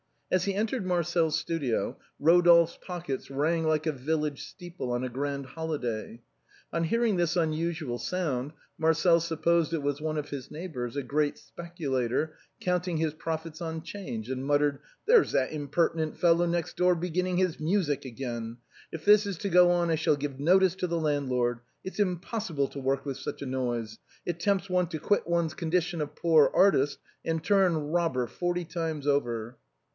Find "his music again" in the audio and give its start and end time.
17.37-18.57